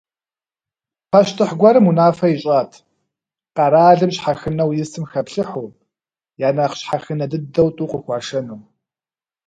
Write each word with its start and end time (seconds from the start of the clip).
Пащтыхь 1.11 1.55
гуэрым 1.59 1.85
унафэ 1.89 2.27
ищӏат: 2.35 2.71
къэралым 3.55 4.11
щхьэхынэу 4.15 4.69
исым 4.81 5.03
хэплъыхьу 5.11 5.75
я 6.47 6.49
нэхъ 6.55 6.75
щхьэхынэ 6.79 7.25
дыдэу 7.31 7.69
тӏу 7.75 7.87
къыхуашэну. 7.91 8.59